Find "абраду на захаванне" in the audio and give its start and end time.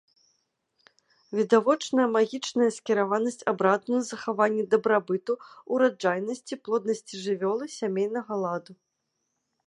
3.51-4.63